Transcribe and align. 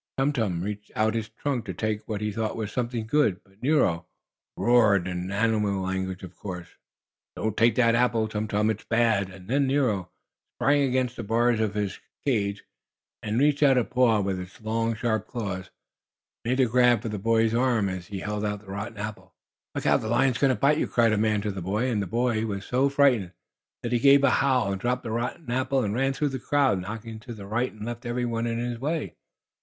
Tum 0.17 0.33
Tum 0.33 0.63
reached 0.63 0.89
out 0.95 1.13
his 1.13 1.29
trunk 1.29 1.63
to 1.65 1.75
take 1.75 2.07
what 2.09 2.21
he 2.21 2.31
thought 2.31 2.55
was 2.57 2.71
something 2.71 3.05
good, 3.05 3.39
but 3.43 3.61
Nero 3.61 4.07
roared, 4.57 5.07
in 5.07 5.29
animal 5.31 5.79
language, 5.83 6.23
of 6.23 6.35
course: 6.35 6.69
"Don't 7.35 7.55
take 7.55 7.75
that 7.75 7.93
apple, 7.93 8.27
Tum 8.27 8.47
Tum! 8.47 8.71
It's 8.71 8.83
bad!" 8.83 9.29
And 9.29 9.47
then 9.47 9.67
Nero 9.67 10.09
sprang 10.57 10.81
against 10.81 11.17
the 11.17 11.23
bars 11.23 11.59
of 11.59 11.75
his 11.75 11.99
cage, 12.25 12.63
and, 13.21 13.37
reaching 13.39 13.67
out 13.67 13.77
a 13.77 13.83
paw, 13.83 14.21
with 14.21 14.39
its 14.39 14.59
long, 14.59 14.95
sharp 14.95 15.27
claws, 15.27 15.69
made 16.43 16.59
a 16.59 16.65
grab 16.65 17.03
for 17.03 17.09
the 17.09 17.19
boy's 17.19 17.53
arm 17.53 17.87
as 17.87 18.07
he 18.07 18.17
held 18.21 18.43
out 18.43 18.61
the 18.61 18.71
rotten 18.71 18.97
apple. 18.97 19.35
"Look 19.75 19.85
out! 19.85 20.01
The 20.01 20.07
lion's 20.09 20.39
going 20.39 20.49
to 20.49 20.59
bite 20.59 20.79
you!" 20.79 20.87
cried 20.87 21.13
a 21.13 21.17
man 21.19 21.41
to 21.41 21.51
the 21.51 21.61
boy, 21.61 21.91
and 21.91 22.01
the 22.01 22.07
boy 22.07 22.43
was 22.47 22.65
so 22.65 22.89
frightened 22.89 23.33
that 23.83 23.91
he 23.91 23.99
gave 23.99 24.23
a 24.23 24.31
howl 24.31 24.71
and 24.71 24.81
dropped 24.81 25.03
the 25.03 25.11
rotten 25.11 25.51
apple 25.51 25.83
and 25.83 25.93
ran 25.93 26.13
through 26.13 26.29
the 26.29 26.39
crowd, 26.39 26.81
knocking 26.81 27.19
to 27.19 27.35
the 27.35 27.45
right 27.45 27.71
and 27.71 27.85
left 27.85 28.03
every 28.07 28.25
one 28.25 28.47
in 28.47 28.57
his 28.57 28.79
way. 28.79 29.13